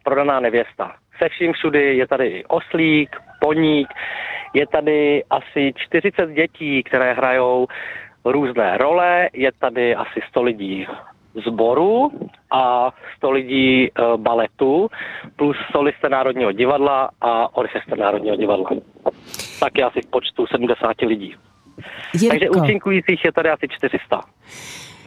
[0.03, 0.95] prodaná nevěsta.
[1.17, 3.87] Se vším všudy je tady oslík, poník,
[4.53, 7.67] je tady asi 40 dětí, které hrajou
[8.25, 10.87] různé role, je tady asi 100 lidí
[11.45, 12.11] zboru
[12.51, 14.89] a 100 lidí e, baletu
[15.35, 18.69] plus solisté Národního divadla a orchestr Národního divadla.
[19.59, 21.35] Taky asi v počtu 70 lidí.
[22.13, 22.29] Jirko.
[22.29, 24.21] Takže účinkujících je tady asi 400.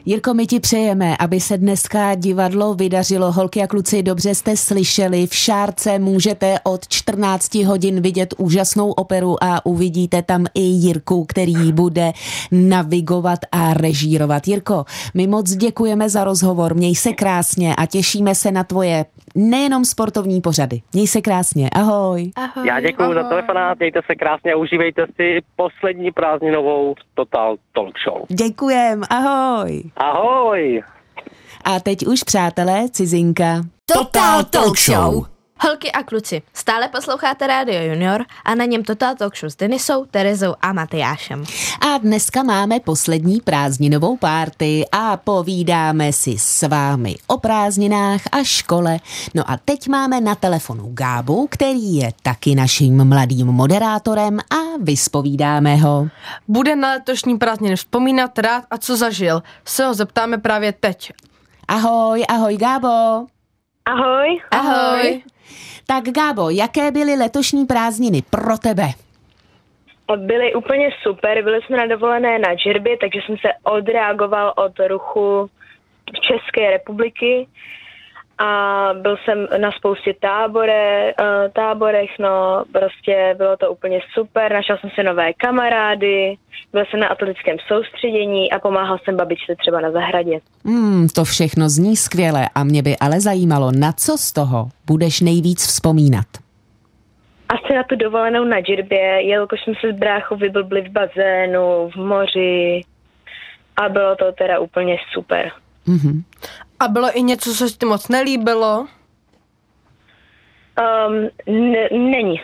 [0.08, 3.32] Jirko, my ti přejeme, aby se dneska divadlo vydařilo.
[3.32, 9.44] Holky a kluci, dobře jste slyšeli, v Šárce můžete od 14 hodin vidět úžasnou operu
[9.44, 12.12] a uvidíte tam i Jirku, který bude
[12.50, 14.48] navigovat a režírovat.
[14.48, 19.84] Jirko, my moc děkujeme za rozhovor, měj se krásně a těšíme se na tvoje nejenom
[19.84, 20.82] sportovní pořady.
[20.92, 22.30] Měj se krásně, ahoj.
[22.36, 22.66] Ahoj.
[22.68, 28.22] Já děkuji za telefonát, mějte se krásně a užívejte si poslední prázdninovou Total Talk Show.
[28.28, 29.82] Děkujem, ahoj.
[29.96, 30.82] Ahoj!
[31.64, 33.62] A teď už, přátelé, cizinka.
[33.94, 35.35] Total Talk Show.
[35.60, 40.04] Holky a kluci, stále posloucháte Rádio Junior a na něm Total Talk Show s Denisou,
[40.04, 41.44] Terezou a Matyášem.
[41.80, 48.98] A dneska máme poslední prázdninovou párty a povídáme si s vámi o prázdninách a škole.
[49.34, 55.76] No a teď máme na telefonu Gábu, který je taky naším mladým moderátorem a vyspovídáme
[55.76, 56.08] ho.
[56.48, 59.42] Bude na letošní prázdniny vzpomínat rád a co zažil.
[59.64, 61.12] Se ho zeptáme právě teď.
[61.68, 63.26] Ahoj, ahoj Gábo.
[63.86, 64.40] Ahoj.
[64.50, 65.22] Ahoj.
[65.86, 68.86] Tak Gábo, jaké byly letošní prázdniny pro tebe?
[70.16, 75.50] Byly úplně super, byli jsme na dovolené na Džerbě, takže jsem se odreagoval od ruchu
[76.20, 77.48] České republiky
[78.38, 81.14] a byl jsem na spoustě tábore, eh,
[81.52, 86.36] táborech, no prostě bylo to úplně super, našel jsem si nové kamarády,
[86.72, 90.40] byl jsem na atletickém soustředění a pomáhal jsem babičce třeba na zahradě.
[90.64, 95.20] Hmm, to všechno zní skvěle a mě by ale zajímalo, na co z toho budeš
[95.20, 96.26] nejvíc vzpomínat.
[97.48, 101.96] Asi na tu dovolenou na Džirbě, jelikož jsme se s bráchou vyblbli v bazénu, v
[101.96, 102.80] moři
[103.76, 105.52] a bylo to teda úplně super.
[105.86, 106.22] Mhm.
[106.80, 108.86] A bylo i něco, co se ti moc nelíbilo?
[110.78, 112.40] Um, n- není.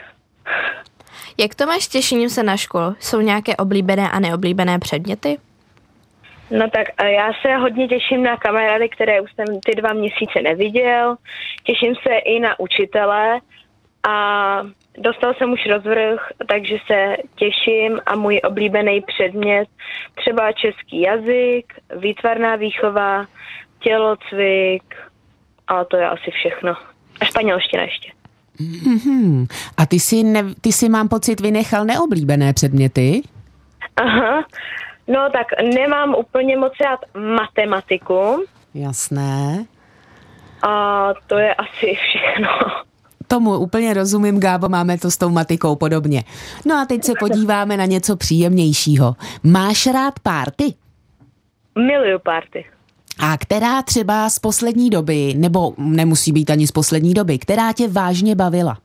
[1.39, 2.97] Jak to máš s těšením se na školu?
[3.01, 5.39] Jsou nějaké oblíbené a neoblíbené předměty?
[6.51, 11.17] No tak já se hodně těším na kamarády, které už jsem ty dva měsíce neviděl.
[11.65, 13.41] Těším se i na učitele
[14.09, 14.63] a
[14.99, 19.69] dostal jsem už rozvrh, takže se těším a můj oblíbený předmět,
[20.15, 23.27] třeba český jazyk, výtvarná výchova,
[23.83, 24.95] tělocvik
[25.69, 26.75] a to je asi všechno.
[27.21, 28.13] A španělština ještě.
[28.61, 29.47] Mhm.
[29.77, 33.23] A ty si, ne, ty si mám pocit vynechal neoblíbené předměty?
[33.97, 34.45] Aha.
[35.09, 37.01] No tak nemám úplně moc rád
[37.37, 39.65] matematiku Jasné.
[40.63, 42.49] a to je asi všechno.
[43.27, 46.25] Tomu úplně rozumím, Gábo, máme to s tou matikou podobně.
[46.67, 49.15] No a teď se podíváme na něco příjemnějšího.
[49.43, 50.75] Máš rád párty?
[51.79, 52.65] Miluju party.
[53.19, 57.89] A která třeba z poslední doby, nebo nemusí být ani z poslední doby, která tě
[57.89, 58.79] vážně bavila?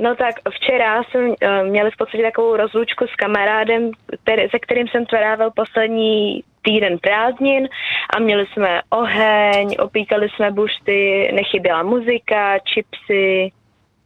[0.00, 3.90] No tak včera jsem uh, měli v podstatě takovou rozlučku s kamarádem,
[4.22, 7.68] který, se kterým jsem trávil poslední týden prázdnin
[8.16, 13.52] a měli jsme oheň, opíkali jsme bušty, nechyběla muzika, chipsy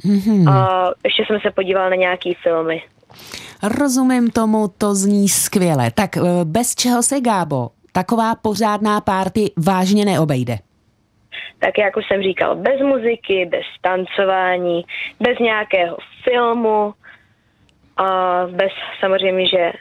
[0.04, 0.48] Mhm.
[0.48, 2.82] a ještě jsem se podíval na nějaký filmy.
[3.62, 5.90] Rozumím tomu, to zní skvěle.
[5.90, 10.56] Tak eh, bez čeho se, Gábo, taková pořádná párty vážně neobejde?
[11.58, 14.84] Tak jak už jsem říkal, bez muziky, bez tancování,
[15.20, 16.94] bez nějakého filmu
[17.96, 18.06] a
[18.50, 19.72] bez samozřejmě, že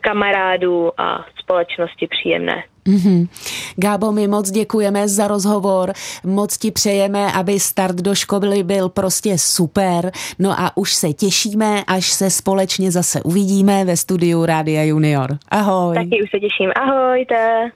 [0.00, 2.62] kamarádů a společnosti příjemné.
[2.88, 3.28] Mm-hmm.
[3.76, 5.92] Gábo, my moc děkujeme za rozhovor,
[6.24, 10.12] moc ti přejeme, aby start do školy byl prostě super.
[10.38, 15.38] No a už se těšíme, až se společně zase uvidíme ve studiu Rádia Junior.
[15.48, 15.94] Ahoj.
[15.94, 16.70] Taky už se těším.
[16.76, 17.70] Ahojte.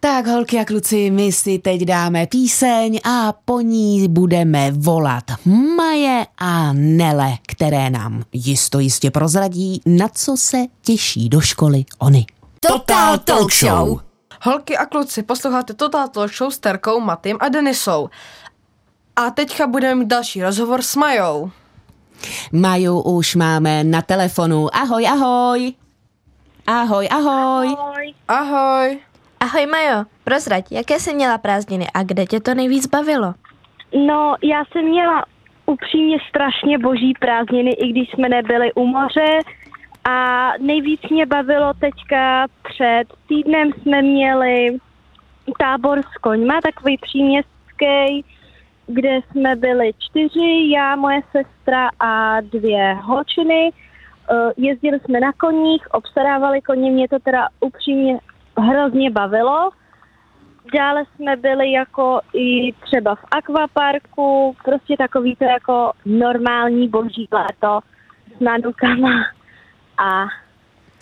[0.00, 5.24] Tak holky a kluci, my si teď dáme píseň a po ní budeme volat
[5.76, 12.26] Maje a Nele, které nám jisto jistě prozradí, na co se těší do školy oni.
[12.60, 14.00] Total Talk Show.
[14.44, 18.08] Holky a kluci, posloucháte Total Talk Show s Terkou, Matým a Denisou.
[19.16, 21.50] A teďka budeme mít další rozhovor s Majou.
[22.52, 24.66] Maju už máme na telefonu.
[24.72, 25.72] Ahoj, ahoj.
[26.66, 27.76] Ahoj, ahoj.
[28.28, 28.98] Ahoj.
[29.40, 33.34] Ahoj Majo, prozrať, jaké jsi měla prázdniny a kde tě to nejvíc bavilo?
[34.06, 35.24] No, já jsem měla
[35.66, 39.38] upřímně strašně boží prázdniny, i když jsme nebyli u moře.
[40.04, 44.78] A nejvíc mě bavilo teďka před týdnem jsme měli
[45.58, 48.24] tábor s koňma, takový příměstský,
[48.86, 53.70] kde jsme byli čtyři, já, moje sestra a dvě holčiny.
[54.30, 58.18] Eh, Jezdili jsme na koních, obstarávali koně, mě to teda upřímně
[58.58, 59.70] hrozně bavilo.
[60.74, 67.80] Dále jsme byli jako i třeba v akvaparku, prostě takový to jako normální boží léto
[68.36, 69.24] s nanukama
[70.02, 70.26] a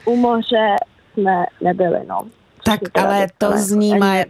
[0.05, 0.76] u moře
[1.12, 2.26] jsme nebyli, no.
[2.64, 4.24] Tak ale to jako zní, Maj-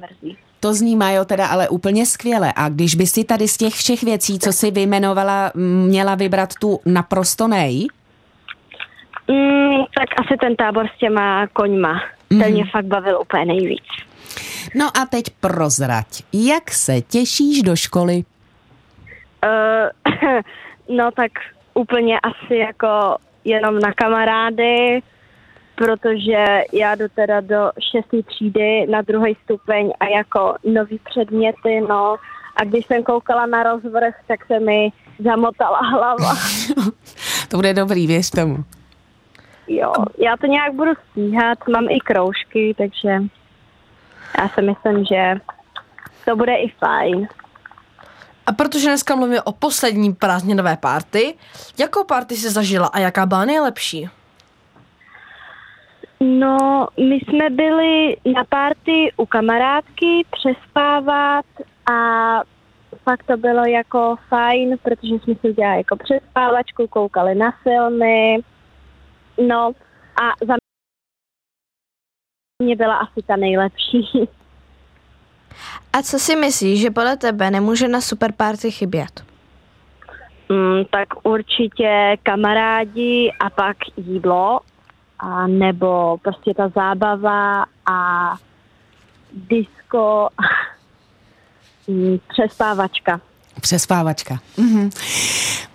[0.60, 2.52] to zní Majo teda ale úplně skvěle.
[2.56, 6.80] A když by si tady z těch všech věcí, co si vyjmenovala, měla vybrat tu
[6.86, 7.86] naprosto nej,
[9.30, 12.02] Mm, tak asi ten tábor s těma koňma.
[12.28, 13.84] Ten mě fakt bavil úplně nejvíc.
[14.74, 18.24] No a teď prozrať, jak se těšíš do školy?
[19.44, 20.12] Uh,
[20.96, 21.30] no tak
[21.74, 25.02] úplně asi jako jenom na kamarády,
[25.74, 32.16] protože já jdu teda do šesté třídy na druhý stupeň a jako nový předměty, no.
[32.56, 36.34] A když jsem koukala na rozvrh, tak se mi zamotala hlava.
[37.48, 38.56] To bude dobrý, věř tomu.
[39.68, 43.08] Jo, já to nějak budu stíhat, mám i kroužky, takže
[44.38, 45.34] já si myslím, že
[46.24, 47.28] to bude i fajn.
[48.46, 51.34] A protože dneska mluvíme o poslední prázdninové party,
[51.78, 54.08] jakou party jsi zažila a jaká byla nejlepší?
[56.20, 61.44] No, my jsme byli na párty u kamarádky přespávat
[61.92, 62.40] a
[63.02, 68.38] fakt to bylo jako fajn, protože jsme si udělali jako přespávačku, koukali na filmy.
[69.48, 69.72] No
[70.22, 70.54] a za
[72.62, 74.28] mě byla asi ta nejlepší.
[75.92, 79.24] A co si myslíš, že podle tebe nemůže na super party chybět?
[80.48, 84.60] Mm, tak určitě kamarádi a pak jídlo,
[85.18, 88.30] a nebo prostě ta zábava a
[89.32, 90.28] disco,
[91.88, 93.20] mm, přespávačka.
[93.60, 94.38] Přespávačka.
[94.56, 94.90] Mhm.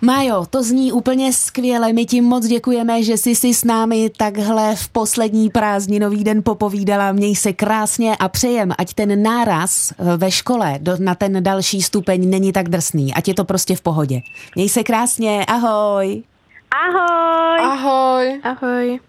[0.00, 1.92] Majo, to zní úplně skvěle.
[1.92, 7.12] My ti moc děkujeme, že jsi si s námi takhle v poslední prázdninový den popovídala.
[7.12, 12.30] Měj se krásně a přejem, ať ten náraz ve škole do, na ten další stupeň
[12.30, 13.14] není tak drsný.
[13.14, 14.20] Ať je to prostě v pohodě.
[14.54, 16.22] Měj se krásně, ahoj.
[16.70, 17.60] Ahoj!
[17.60, 18.40] Ahoj.
[18.42, 19.00] Ahoj.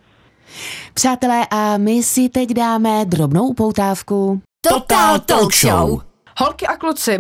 [0.93, 4.41] Přátelé, a my si teď dáme drobnou upoutávku.
[4.61, 6.01] Total Talk Show.
[6.37, 7.17] Holky a kluci,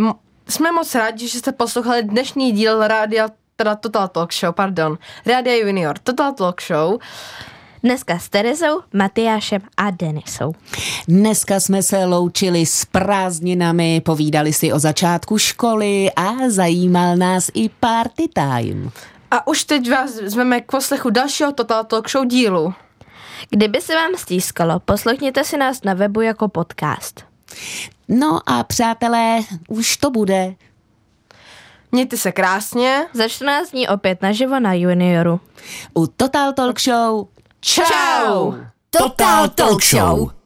[0.49, 5.55] jsme moc rádi, že jste poslouchali dnešní díl rádia, teda Total Talk Show, pardon, Rádia
[5.55, 6.99] Junior, Total Talk Show.
[7.83, 10.53] Dneska s Terezou, Matyášem a Denisou.
[11.07, 17.69] Dneska jsme se loučili s prázdninami, povídali si o začátku školy a zajímal nás i
[17.69, 18.91] party time.
[19.31, 22.73] A už teď vás zveme k poslechu dalšího Total Talk Show dílu.
[23.49, 27.25] Kdyby se vám stískalo, poslechněte si nás na webu jako podcast.
[28.07, 30.55] No a přátelé, už to bude.
[31.91, 33.05] Mějte se krásně.
[33.13, 35.39] Za 14 dní opět naživo na Junioru.
[35.93, 37.27] U Total Talk Show.
[37.61, 38.53] Ciao.
[38.89, 40.36] Total Talk Show.